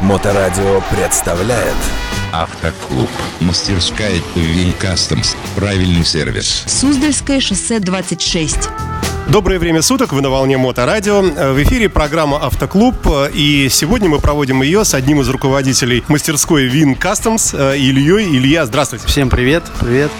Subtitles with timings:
[0.00, 1.76] Моторадио представляет
[2.32, 3.10] Автоклуб.
[3.40, 5.34] Мастерская ТВ Кастомс.
[5.54, 6.64] Правильный сервис.
[6.66, 8.70] Суздальское шоссе 26.
[9.28, 11.20] Доброе время суток, вы на волне Моторадио.
[11.20, 12.96] В эфире программа «Автоклуб»,
[13.34, 18.36] и сегодня мы проводим ее с одним из руководителей мастерской Вин Customs Ильей.
[18.36, 19.06] Илья, здравствуйте.
[19.06, 20.10] Всем привет, привет.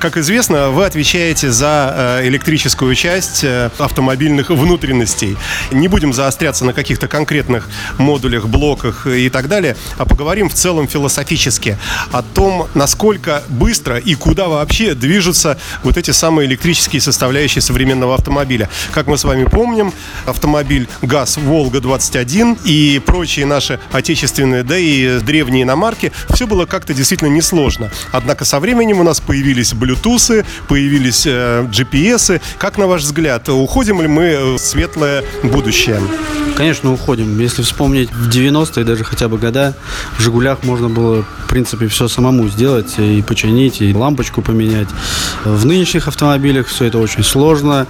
[0.00, 5.36] Как известно, вы отвечаете за э, электрическую часть э, автомобильных внутренностей.
[5.72, 10.88] Не будем заостряться на каких-то конкретных модулях, блоках и так далее, а поговорим в целом
[10.88, 11.76] философически
[12.12, 18.70] о том, насколько быстро и куда вообще движутся вот эти самые электрические составляющие современного автомобиля.
[18.92, 19.92] Как мы с вами помним,
[20.24, 27.28] автомобиль ГАЗ «Волга-21» и прочие наши отечественные, да и древние иномарки, все было как-то действительно
[27.28, 27.90] несложно.
[28.12, 32.40] Однако со временем у нас появились Bluetooth, появились э, GPS.
[32.58, 36.00] Как на ваш взгляд, уходим ли мы в светлое будущее?
[36.56, 37.40] Конечно, уходим.
[37.40, 39.74] Если вспомнить в 90-е даже хотя бы года,
[40.18, 44.88] в «Жигулях» можно было, в принципе, все самому сделать, и починить, и лампочку поменять.
[45.44, 47.86] В нынешних автомобилях все это очень сложно,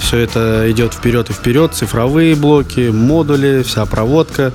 [0.00, 4.52] все это идет вперед и вперед, цифровые блоки, модули, вся проводка.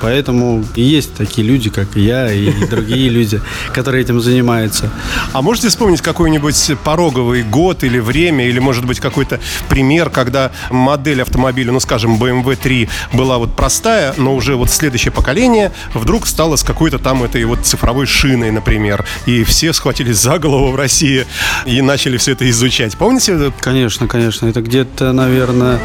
[0.00, 3.40] Поэтому и есть такие люди, как я, и другие люди,
[3.72, 4.90] которые этим занимаются.
[5.32, 6.02] А можете вспомнить
[6.34, 12.16] какой-нибудь пороговый год или время, или, может быть, какой-то пример, когда модель автомобиля, ну, скажем,
[12.20, 17.22] BMW 3 была вот простая, но уже вот следующее поколение вдруг стало с какой-то там
[17.22, 19.04] этой вот цифровой шиной, например.
[19.26, 21.26] И все схватились за голову в России
[21.66, 22.96] и начали все это изучать.
[22.96, 23.52] Помните?
[23.60, 24.46] Конечно, конечно.
[24.46, 25.78] Это где-то, наверное,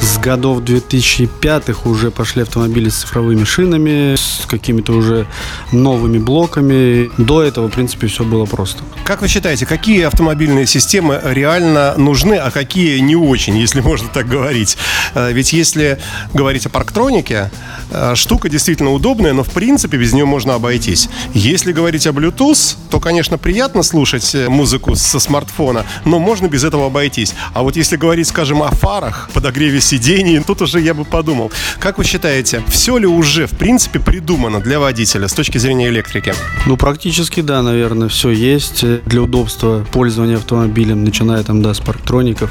[0.00, 5.26] с годов 2005-х уже пошли автомобили с цифровыми шинами, с какими-то уже
[5.72, 7.10] новыми блоками.
[7.18, 8.82] До этого, в принципе, все было просто.
[9.04, 14.28] Как вы считаете, какие автомобильные системы реально нужны, а какие не очень, если можно так
[14.28, 14.76] говорить?
[15.14, 15.98] Э, ведь если
[16.32, 17.50] говорить о парктронике,
[17.90, 21.08] э, штука действительно удобная, но в принципе без нее можно обойтись.
[21.34, 26.64] Если говорить о Bluetooth, то, конечно, приятно слушать э, музыку со смартфона, но можно без
[26.64, 27.34] этого обойтись.
[27.54, 31.50] А вот если говорить, скажем, о фарах, подогреве сидений, тут уже я бы подумал.
[31.78, 36.34] Как вы считаете, все ли уже, в принципе, придумано для водителя с точки зрения электрики?
[36.66, 42.50] Ну, практически, да, наверное, все есть для удобства пользования автомобилем, начиная там, да, с парктроников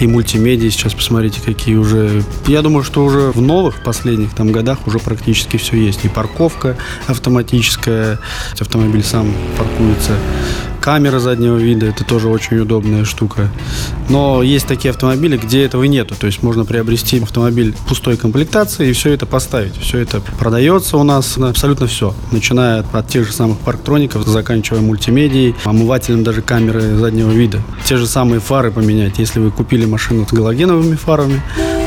[0.00, 0.70] и мультимедиа.
[0.70, 2.22] Сейчас посмотрите, какие уже...
[2.46, 6.04] Я думаю, что уже в новых последних там годах уже практически все есть.
[6.04, 8.18] И парковка автоматическая,
[8.60, 10.18] автомобиль сам паркуется
[10.84, 13.48] камера заднего вида, это тоже очень удобная штука.
[14.10, 16.14] Но есть такие автомобили, где этого нету.
[16.14, 19.78] То есть можно приобрести автомобиль пустой комплектации и все это поставить.
[19.78, 22.14] Все это продается у нас абсолютно все.
[22.32, 27.62] Начиная от тех же самых парктроников, заканчивая мультимедией, омывателем даже камеры заднего вида.
[27.86, 29.18] Те же самые фары поменять.
[29.18, 31.40] Если вы купили машину с галогеновыми фарами,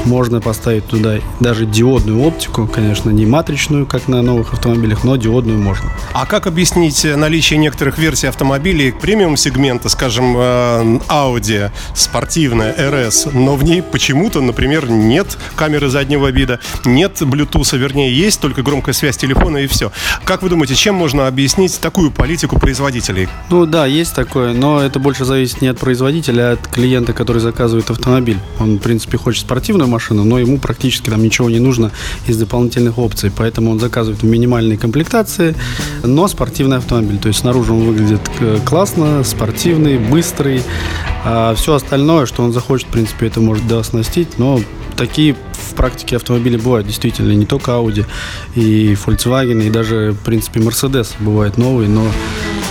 [0.07, 5.59] можно поставить туда даже диодную оптику, конечно, не матричную, как на новых автомобилях, но диодную
[5.59, 5.91] можно.
[6.13, 13.63] А как объяснить наличие некоторых версий автомобилей премиум-сегмента, скажем, э, Audi спортивная RS, но в
[13.63, 19.57] ней почему-то, например, нет камеры заднего вида, нет Bluetooth, вернее, есть только громкая связь телефона
[19.57, 19.91] и все.
[20.23, 23.27] Как вы думаете, чем можно объяснить такую политику производителей?
[23.49, 27.39] Ну да, есть такое, но это больше зависит не от производителя, а от клиента, который
[27.41, 28.39] заказывает автомобиль.
[28.59, 31.91] Он, в принципе, хочет спортивную машину, но ему практически там ничего не нужно
[32.27, 35.55] из дополнительных опций, поэтому он заказывает в минимальной комплектации,
[36.03, 37.17] но спортивный автомобиль.
[37.17, 40.61] То есть снаружи он выглядит э, классно, спортивный, быстрый,
[41.25, 44.59] а все остальное, что он захочет, в принципе, это может дооснастить, но
[44.95, 48.05] такие в практике автомобили бывают действительно, не только Audi,
[48.55, 52.05] и Volkswagen, и даже, в принципе, Mercedes бывает новый, но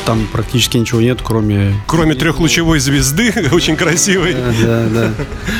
[0.07, 1.75] там практически ничего нет, кроме...
[1.87, 4.35] Кроме трехлучевой звезды, очень красивой.
[4.63, 5.11] Да, да.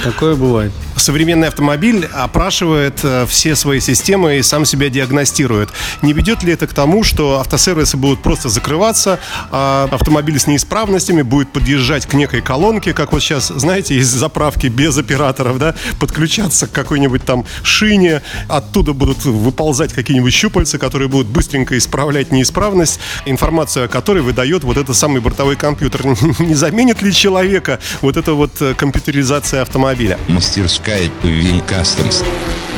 [0.05, 0.73] Такое бывает.
[0.95, 5.71] Современный автомобиль опрашивает э, все свои системы и сам себя диагностирует.
[6.01, 9.19] Не ведет ли это к тому, что автосервисы будут просто закрываться,
[9.51, 14.69] а автомобиль с неисправностями будет подъезжать к некой колонке, как вот сейчас, знаете, из заправки
[14.69, 21.27] без операторов, да, подключаться к какой-нибудь там шине, оттуда будут выползать какие-нибудь щупальца, которые будут
[21.27, 26.05] быстренько исправлять неисправность, информацию о которой выдает вот этот самый бортовой компьютер.
[26.41, 30.19] Не заменит ли человека вот эта вот э, компьютеризация автомобиля?
[30.29, 32.23] Мастерская ТВ Кастомс.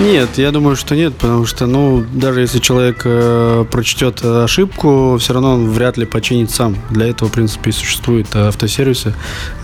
[0.01, 5.33] Нет, я думаю, что нет, потому что, ну, даже если человек э, прочтет ошибку, все
[5.33, 6.77] равно он вряд ли починит сам.
[6.89, 9.13] Для этого, в принципе, и существуют автосервисы,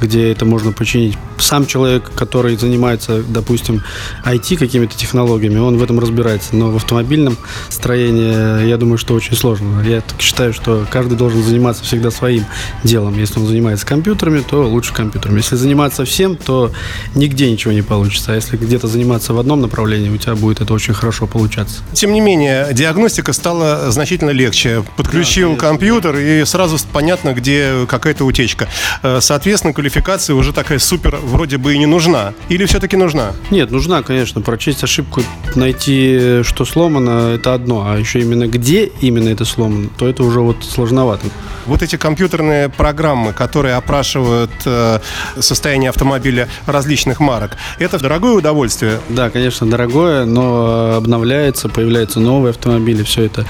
[0.03, 1.17] где это можно починить.
[1.39, 3.83] Сам человек, который занимается, допустим,
[4.25, 6.57] IT какими-то технологиями, он в этом разбирается.
[6.57, 7.37] Но в автомобильном
[7.69, 9.83] строении, я думаю, что очень сложно.
[9.87, 12.45] Я считаю, что каждый должен заниматься всегда своим
[12.83, 13.17] делом.
[13.19, 15.37] Если он занимается компьютерами, то лучше компьютерами.
[15.37, 16.73] Если заниматься всем, то
[17.15, 18.33] нигде ничего не получится.
[18.33, 21.82] А если где-то заниматься в одном направлении, у тебя будет это очень хорошо получаться.
[21.93, 24.82] Тем не менее, диагностика стала значительно легче.
[24.97, 28.69] Подключил компьютер, и сразу понятно, где какая-то утечка.
[29.03, 32.35] Э, Соответственно, квалификация уже такая супер вроде бы и не нужна.
[32.49, 33.32] Или все-таки нужна?
[33.50, 35.23] Нет, нужна, конечно, прочесть ошибку,
[35.55, 40.41] найти, что сломано, это одно, а еще именно где именно это сломано, то это уже
[40.41, 41.26] вот сложновато.
[41.66, 45.00] Вот эти компьютерные программы, которые опрашивают э,
[45.38, 49.00] состояние автомобиля различных марок, это дорогое удовольствие.
[49.08, 53.46] Да, конечно, дорогое, но э, обновляется, появляются новые автомобили, все это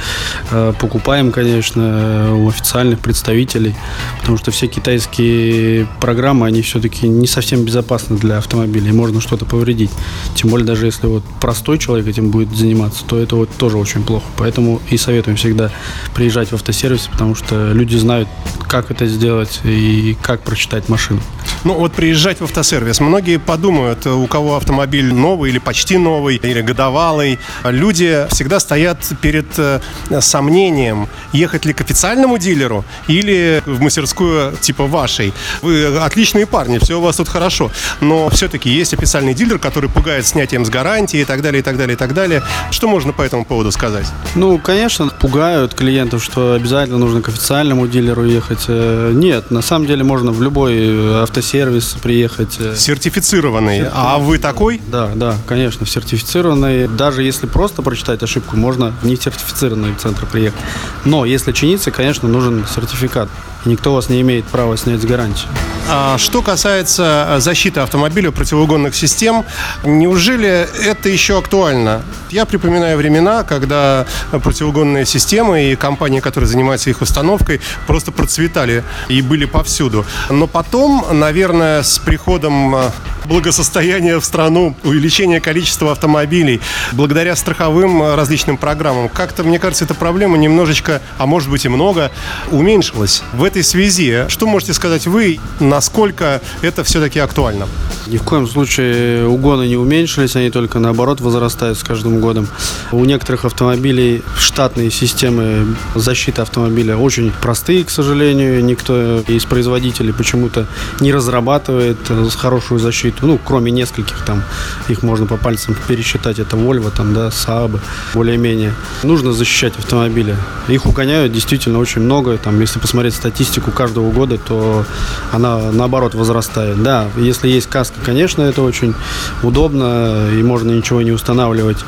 [0.50, 3.74] э, покупаем, конечно, у официальных представителей,
[4.20, 9.90] потому что все китайские программы, они все-таки не совсем безопасны для автомобилей, можно что-то повредить.
[10.34, 14.02] Тем более, даже если вот простой человек этим будет заниматься, то это вот тоже очень
[14.04, 14.26] плохо.
[14.36, 15.70] Поэтому и советуем всегда
[16.14, 18.28] приезжать в автосервис, потому что люди знают,
[18.68, 21.20] как это сделать и как прочитать машину.
[21.64, 23.00] Ну вот приезжать в автосервис.
[23.00, 27.38] Многие подумают, у кого автомобиль новый или почти новый, или годовалый.
[27.64, 29.80] Люди всегда стоят перед э,
[30.20, 35.32] сомнением, ехать ли к официальному дилеру или в мастерскую типа вашей.
[35.62, 37.70] Вы отличные парни, все у вас тут хорошо.
[38.02, 41.78] Но все-таки есть официальный дилер, который пугает снятием с гарантии и так далее, и так
[41.78, 42.42] далее, и так далее.
[42.70, 44.06] Что можно по этому поводу сказать?
[44.34, 48.64] Ну, конечно, пугают клиентов, что обязательно нужно к официальному дилеру ехать.
[48.68, 52.56] Э, Нет, на самом деле можно в любой автосервис приехать.
[52.58, 53.86] э, Сертифицированный.
[53.92, 54.80] А вы такой?
[54.88, 56.88] Да, да, конечно, в сертифицированный.
[56.88, 60.60] Даже если просто прочитать ошибку, можно в несертифицированный центр приехать.
[61.04, 63.28] Но если чиниться, конечно, нужен сертификат.
[63.64, 65.48] И никто вас не имеет права снять с гарантии.
[65.86, 69.44] А что касается э, защиты автомобиля противоугонных систем,
[69.84, 72.02] неужели это еще актуально?
[72.30, 79.20] Я припоминаю времена, когда противоугонные системы и компании, которые занимаются их установкой, просто процветали и
[79.20, 80.06] были повсюду.
[80.30, 82.90] Но потом, наверное, с приходом э,
[83.26, 86.60] благосостояния в страну, увеличение количества автомобилей,
[86.92, 91.68] благодаря страховым э, различным программам, как-то, мне кажется, эта проблема немножечко, а может быть и
[91.68, 92.10] много,
[92.50, 93.22] уменьшилась.
[93.32, 95.38] В этой связи, что можете сказать вы,
[95.74, 97.66] насколько это все-таки актуально?
[98.06, 102.46] Ни в коем случае угоны не уменьшились, они только наоборот возрастают с каждым годом.
[102.92, 108.64] У некоторых автомобилей штатные системы защиты автомобиля очень простые, к сожалению.
[108.64, 110.66] Никто из производителей почему-то
[111.00, 113.26] не разрабатывает э, хорошую защиту.
[113.26, 114.44] Ну, кроме нескольких там,
[114.88, 116.38] их можно по пальцам пересчитать.
[116.38, 117.80] Это Volvo, там, да, Saab,
[118.14, 118.74] более-менее.
[119.02, 120.36] Нужно защищать автомобили.
[120.68, 122.36] Их угоняют действительно очень много.
[122.38, 124.84] Там, если посмотреть статистику каждого года, то
[125.32, 126.82] она наоборот возрастает.
[126.82, 128.94] Да, если есть каска, конечно, это очень
[129.42, 131.78] удобно и можно ничего не устанавливать.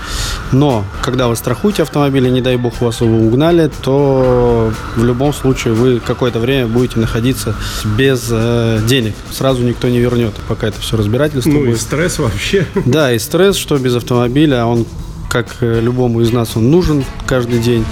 [0.52, 5.32] Но когда вы страхуете автомобиль, и не дай бог вас его угнали, то в любом
[5.32, 7.54] случае вы какое-то время будете находиться
[7.96, 9.14] без э, денег.
[9.30, 11.80] Сразу никто не вернет, пока это все разбирательство Ну и будет.
[11.80, 12.66] стресс вообще.
[12.84, 14.86] Да, и стресс, что без автомобиля, он,
[15.28, 17.84] как э, любому из нас, он нужен каждый день.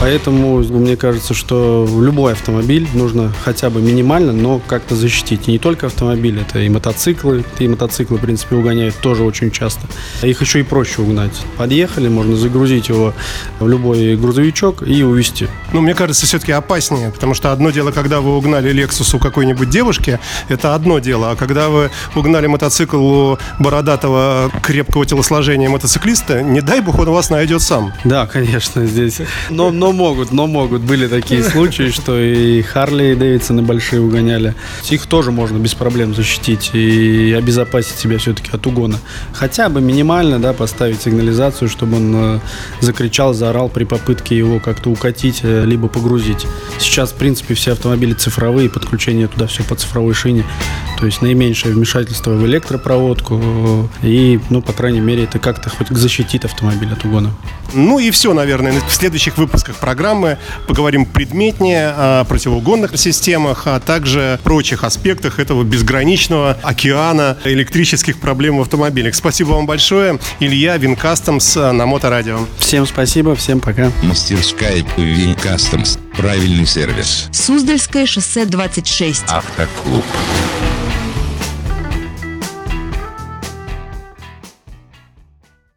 [0.00, 5.46] Поэтому мне кажется, что любой автомобиль нужно хотя бы минимально, но как-то защитить.
[5.46, 7.44] И не только автомобиль, это и мотоциклы.
[7.58, 9.86] И мотоциклы, в принципе, угоняют тоже очень часто.
[10.22, 11.44] Их еще и проще угнать.
[11.58, 13.12] Подъехали, можно загрузить его
[13.58, 15.48] в любой грузовичок и увезти.
[15.74, 19.68] Ну, мне кажется, все-таки опаснее, потому что одно дело, когда вы угнали Lexus у какой-нибудь
[19.68, 20.18] девушки,
[20.48, 26.80] это одно дело, а когда вы угнали мотоцикл у бородатого крепкого телосложения мотоциклиста, не дай
[26.80, 27.92] бог он вас найдет сам.
[28.04, 29.20] Да, конечно, здесь.
[29.50, 30.82] Но, но могут, но могут.
[30.82, 34.54] Были такие случаи, что и Харли и Дэвидсоны большие угоняли.
[34.90, 38.98] Их тоже можно без проблем защитить и обезопасить себя все-таки от угона.
[39.32, 42.40] Хотя бы минимально, да, поставить сигнализацию, чтобы он э,
[42.80, 46.46] закричал, заорал при попытке его как-то укатить, э, либо погрузить.
[46.78, 50.44] Сейчас, в принципе, все автомобили цифровые, подключение туда все по цифровой шине.
[50.98, 53.88] То есть наименьшее вмешательство в электропроводку.
[54.02, 57.30] э, И, ну, по крайней мере, это как-то хоть защитит автомобиль от угона.
[57.72, 58.72] Ну и все, наверное.
[58.88, 66.56] В следующих выпусках программы поговорим предметнее о противоугонных системах, а также прочих аспектах этого безграничного
[66.62, 69.14] океана электрических проблем в автомобилях.
[69.14, 70.18] Спасибо вам большое.
[70.38, 72.40] Илья Винкастомс на Моторадио.
[72.58, 73.90] Всем спасибо, всем пока.
[74.02, 75.98] Мастерская ВИН Customs.
[76.16, 77.28] Правильный сервис.
[77.32, 79.24] Суздальское шоссе 26.
[79.28, 80.04] Автоклуб.